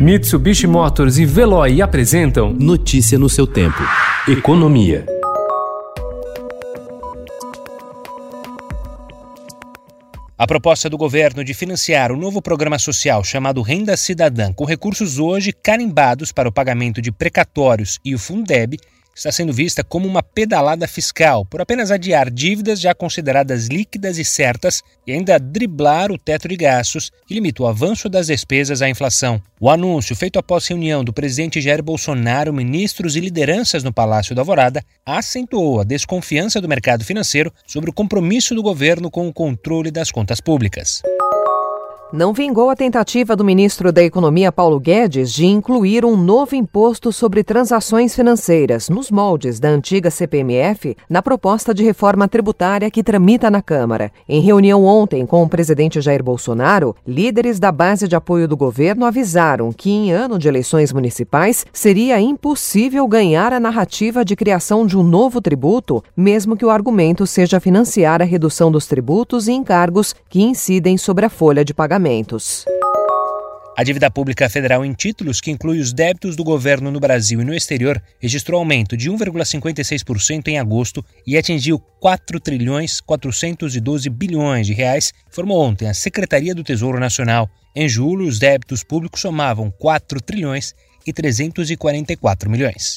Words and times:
Mitsubishi 0.00 0.66
Motors 0.66 1.18
e 1.18 1.26
Veloy 1.26 1.82
apresentam 1.82 2.54
Notícia 2.54 3.18
no 3.18 3.28
seu 3.28 3.46
tempo. 3.46 3.82
Economia. 4.26 5.04
A 10.38 10.46
proposta 10.46 10.88
do 10.88 10.96
governo 10.96 11.44
de 11.44 11.52
financiar 11.52 12.10
o 12.10 12.16
novo 12.16 12.40
programa 12.40 12.78
social 12.78 13.22
chamado 13.22 13.60
Renda 13.60 13.94
Cidadã, 13.94 14.54
com 14.54 14.64
recursos 14.64 15.18
hoje 15.18 15.52
carimbados 15.52 16.32
para 16.32 16.48
o 16.48 16.52
pagamento 16.52 17.02
de 17.02 17.12
precatórios 17.12 17.98
e 18.02 18.14
o 18.14 18.18
Fundeb, 18.18 18.78
está 19.20 19.30
sendo 19.30 19.52
vista 19.52 19.84
como 19.84 20.08
uma 20.08 20.22
pedalada 20.22 20.88
fiscal 20.88 21.44
por 21.44 21.60
apenas 21.60 21.90
adiar 21.90 22.30
dívidas 22.30 22.80
já 22.80 22.94
consideradas 22.94 23.66
líquidas 23.66 24.16
e 24.16 24.24
certas 24.24 24.82
e 25.06 25.12
ainda 25.12 25.38
driblar 25.38 26.10
o 26.10 26.16
teto 26.16 26.48
de 26.48 26.56
gastos 26.56 27.12
que 27.26 27.34
limita 27.34 27.62
o 27.62 27.66
avanço 27.66 28.08
das 28.08 28.28
despesas 28.28 28.80
à 28.80 28.88
inflação. 28.88 29.40
O 29.60 29.68
anúncio, 29.68 30.16
feito 30.16 30.38
após 30.38 30.66
reunião 30.66 31.04
do 31.04 31.12
presidente 31.12 31.60
Jair 31.60 31.82
Bolsonaro, 31.82 32.52
ministros 32.52 33.14
e 33.14 33.20
lideranças 33.20 33.84
no 33.84 33.92
Palácio 33.92 34.34
da 34.34 34.40
Alvorada, 34.40 34.82
acentuou 35.04 35.80
a 35.80 35.84
desconfiança 35.84 36.58
do 36.58 36.68
mercado 36.68 37.04
financeiro 37.04 37.52
sobre 37.66 37.90
o 37.90 37.92
compromisso 37.92 38.54
do 38.54 38.62
governo 38.62 39.10
com 39.10 39.28
o 39.28 39.32
controle 39.34 39.90
das 39.90 40.10
contas 40.10 40.40
públicas. 40.40 41.02
Não 42.12 42.32
vingou 42.32 42.70
a 42.70 42.74
tentativa 42.74 43.36
do 43.36 43.44
ministro 43.44 43.92
da 43.92 44.02
Economia 44.02 44.50
Paulo 44.50 44.80
Guedes 44.80 45.32
de 45.32 45.46
incluir 45.46 46.04
um 46.04 46.16
novo 46.16 46.56
imposto 46.56 47.12
sobre 47.12 47.44
transações 47.44 48.16
financeiras 48.16 48.88
nos 48.88 49.12
moldes 49.12 49.60
da 49.60 49.68
antiga 49.68 50.10
CPMF 50.10 50.96
na 51.08 51.22
proposta 51.22 51.72
de 51.72 51.84
reforma 51.84 52.26
tributária 52.26 52.90
que 52.90 53.04
tramita 53.04 53.48
na 53.48 53.62
Câmara. 53.62 54.10
Em 54.28 54.40
reunião 54.40 54.84
ontem 54.84 55.24
com 55.24 55.40
o 55.44 55.48
presidente 55.48 56.00
Jair 56.00 56.20
Bolsonaro, 56.20 56.96
líderes 57.06 57.60
da 57.60 57.70
base 57.70 58.08
de 58.08 58.16
apoio 58.16 58.48
do 58.48 58.56
governo 58.56 59.06
avisaram 59.06 59.70
que 59.70 59.88
em 59.88 60.10
ano 60.10 60.36
de 60.36 60.48
eleições 60.48 60.92
municipais 60.92 61.64
seria 61.72 62.20
impossível 62.20 63.06
ganhar 63.06 63.52
a 63.52 63.60
narrativa 63.60 64.24
de 64.24 64.34
criação 64.34 64.84
de 64.84 64.98
um 64.98 65.04
novo 65.04 65.40
tributo, 65.40 66.02
mesmo 66.16 66.56
que 66.56 66.64
o 66.64 66.70
argumento 66.70 67.24
seja 67.24 67.60
financiar 67.60 68.20
a 68.20 68.24
redução 68.24 68.68
dos 68.68 68.88
tributos 68.88 69.46
e 69.46 69.52
encargos 69.52 70.12
que 70.28 70.42
incidem 70.42 70.98
sobre 70.98 71.24
a 71.24 71.30
folha 71.30 71.64
de 71.64 71.72
pagamento 71.72 71.99
pagamentos. 72.00 72.64
A 73.76 73.84
dívida 73.84 74.10
pública 74.10 74.48
federal 74.48 74.84
em 74.84 74.92
títulos, 74.92 75.40
que 75.40 75.50
inclui 75.50 75.78
os 75.78 75.92
débitos 75.92 76.36
do 76.36 76.44
governo 76.44 76.90
no 76.90 77.00
Brasil 77.00 77.40
e 77.40 77.44
no 77.44 77.54
exterior, 77.54 78.02
registrou 78.18 78.58
aumento 78.58 78.96
de 78.96 79.10
1,56% 79.10 80.48
em 80.48 80.58
agosto 80.58 81.04
e 81.26 81.36
atingiu 81.36 81.78
4 81.78 82.40
trilhões 82.40 83.00
412 83.00 84.10
bilhões 84.10 84.66
de 84.66 84.74
reais, 84.74 85.12
informou 85.28 85.62
ontem 85.62 85.88
a 85.88 85.94
Secretaria 85.94 86.54
do 86.54 86.64
Tesouro 86.64 86.98
Nacional. 86.98 87.48
Em 87.74 87.88
julho, 87.88 88.26
os 88.26 88.38
débitos 88.38 88.82
públicos 88.82 89.20
somavam 89.20 89.70
4 89.70 90.20
trilhões 90.20 90.74
e 91.06 91.12
344 91.12 92.50
milhões. 92.50 92.96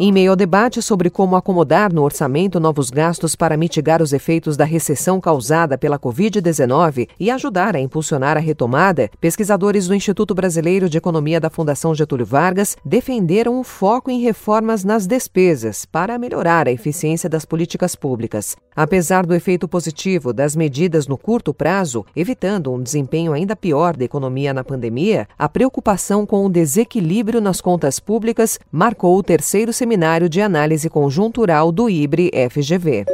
Em 0.00 0.12
meio 0.12 0.30
ao 0.30 0.36
debate 0.36 0.80
sobre 0.80 1.10
como 1.10 1.34
acomodar 1.34 1.92
no 1.92 2.04
orçamento 2.04 2.60
novos 2.60 2.88
gastos 2.88 3.34
para 3.34 3.56
mitigar 3.56 4.00
os 4.00 4.12
efeitos 4.12 4.56
da 4.56 4.64
recessão 4.64 5.20
causada 5.20 5.76
pela 5.76 5.98
Covid-19 5.98 7.08
e 7.18 7.32
ajudar 7.32 7.74
a 7.74 7.80
impulsionar 7.80 8.36
a 8.36 8.40
retomada, 8.40 9.10
pesquisadores 9.20 9.88
do 9.88 9.94
Instituto 9.96 10.36
Brasileiro 10.36 10.88
de 10.88 10.96
Economia 10.96 11.40
da 11.40 11.50
Fundação 11.50 11.96
Getúlio 11.96 12.24
Vargas 12.24 12.76
defenderam 12.84 13.58
o 13.58 13.64
foco 13.64 14.08
em 14.08 14.20
reformas 14.20 14.84
nas 14.84 15.04
despesas 15.04 15.84
para 15.84 16.16
melhorar 16.16 16.68
a 16.68 16.72
eficiência 16.72 17.28
das 17.28 17.44
políticas 17.44 17.96
públicas. 17.96 18.56
Apesar 18.76 19.26
do 19.26 19.34
efeito 19.34 19.66
positivo 19.66 20.32
das 20.32 20.54
medidas 20.54 21.08
no 21.08 21.18
curto 21.18 21.52
prazo, 21.52 22.06
evitando 22.14 22.72
um 22.72 22.80
desempenho 22.80 23.32
ainda 23.32 23.56
pior 23.56 23.96
da 23.96 24.04
economia 24.04 24.54
na 24.54 24.62
pandemia, 24.62 25.26
a 25.36 25.48
preocupação 25.48 26.24
com 26.24 26.46
o 26.46 26.48
desequilíbrio 26.48 27.40
nas 27.40 27.60
contas 27.60 27.98
públicas 27.98 28.60
marcou 28.70 29.18
o 29.18 29.24
terceiro 29.24 29.72
semestre 29.72 29.87
Seminário 29.88 30.28
de 30.28 30.42
Análise 30.42 30.90
Conjuntural 30.90 31.72
do 31.72 31.88
IBRE 31.88 32.30
FGV. 32.50 33.06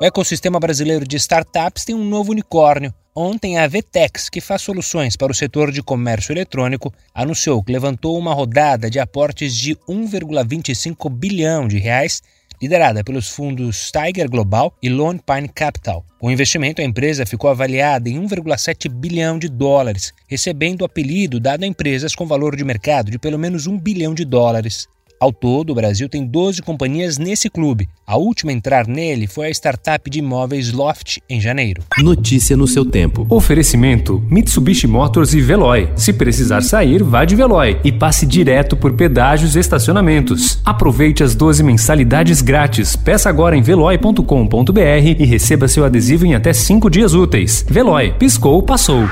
O 0.00 0.04
ecossistema 0.04 0.58
brasileiro 0.58 1.06
de 1.06 1.16
startups 1.16 1.84
tem 1.84 1.94
um 1.94 2.04
novo 2.04 2.32
unicórnio. 2.32 2.92
Ontem, 3.14 3.58
a 3.58 3.68
Vtex, 3.68 4.28
que 4.28 4.40
faz 4.40 4.62
soluções 4.62 5.14
para 5.14 5.30
o 5.30 5.34
setor 5.34 5.70
de 5.70 5.80
comércio 5.80 6.32
eletrônico, 6.32 6.92
anunciou 7.14 7.62
que 7.62 7.70
levantou 7.70 8.18
uma 8.18 8.34
rodada 8.34 8.90
de 8.90 8.98
aportes 8.98 9.56
de 9.56 9.76
1,25 9.88 11.08
bilhão 11.08 11.68
de 11.68 11.78
reais, 11.78 12.24
liderada 12.60 13.04
pelos 13.04 13.28
fundos 13.28 13.92
Tiger 13.92 14.28
Global 14.28 14.74
e 14.82 14.88
Lone 14.88 15.20
Pine 15.24 15.48
Capital. 15.48 16.04
Com 16.18 16.26
o 16.26 16.32
investimento, 16.32 16.82
a 16.82 16.84
empresa 16.84 17.24
ficou 17.24 17.48
avaliada 17.48 18.08
em 18.08 18.20
1,7 18.20 18.88
bilhão 18.88 19.38
de 19.38 19.48
dólares, 19.48 20.12
recebendo 20.26 20.82
o 20.82 20.84
apelido 20.84 21.38
dado 21.38 21.62
a 21.62 21.68
empresas 21.68 22.16
com 22.16 22.26
valor 22.26 22.56
de 22.56 22.64
mercado 22.64 23.12
de 23.12 23.18
pelo 23.20 23.38
menos 23.38 23.68
1 23.68 23.78
bilhão 23.78 24.12
de 24.12 24.24
dólares. 24.24 24.88
Ao 25.20 25.32
todo, 25.32 25.70
o 25.70 25.74
Brasil 25.74 26.08
tem 26.08 26.24
12 26.24 26.62
companhias 26.62 27.18
nesse 27.18 27.50
clube. 27.50 27.88
A 28.06 28.16
última 28.16 28.52
a 28.52 28.54
entrar 28.54 28.86
nele 28.86 29.26
foi 29.26 29.48
a 29.48 29.50
startup 29.50 30.08
de 30.08 30.20
imóveis 30.20 30.72
Loft, 30.72 31.18
em 31.28 31.40
janeiro. 31.40 31.82
Notícia 31.98 32.56
no 32.56 32.68
seu 32.68 32.84
tempo. 32.84 33.26
Oferecimento: 33.28 34.22
Mitsubishi 34.30 34.86
Motors 34.86 35.34
e 35.34 35.40
Veloy. 35.40 35.90
Se 35.96 36.12
precisar 36.12 36.62
sair, 36.62 37.02
vá 37.02 37.24
de 37.24 37.34
Veloy 37.34 37.80
e 37.82 37.90
passe 37.90 38.24
direto 38.24 38.76
por 38.76 38.94
pedágios 38.94 39.56
e 39.56 39.58
estacionamentos. 39.58 40.60
Aproveite 40.64 41.24
as 41.24 41.34
12 41.34 41.64
mensalidades 41.64 42.40
grátis. 42.40 42.94
Peça 42.94 43.28
agora 43.28 43.56
em 43.56 43.62
veloy.com.br 43.62 44.80
e 45.18 45.24
receba 45.24 45.66
seu 45.66 45.84
adesivo 45.84 46.26
em 46.26 46.34
até 46.34 46.52
5 46.52 46.88
dias 46.88 47.14
úteis. 47.14 47.64
Veloy, 47.68 48.12
piscou, 48.18 48.62
passou. 48.62 49.08